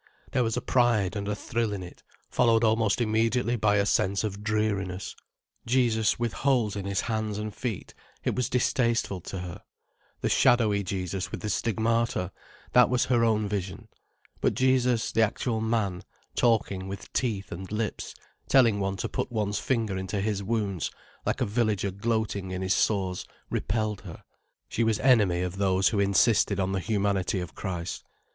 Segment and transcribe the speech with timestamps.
[0.31, 2.01] There was a pride and a thrill in it,
[2.31, 5.15] followed almost immediately by a sense of dreariness.
[5.67, 7.93] Jesus with holes in His hands and feet:
[8.23, 9.61] it was distasteful to her.
[10.21, 12.31] The shadowy Jesus with the Stigmata:
[12.71, 13.89] that was her own vision.
[14.39, 16.01] But Jesus the actual man,
[16.35, 18.15] talking with teeth and lips,
[18.49, 20.89] telling one to put one's finger into His wounds,
[21.27, 24.23] like a villager gloating in his sores, repelled her.
[24.67, 28.03] She was enemy of those who insisted on the humanity of Christ.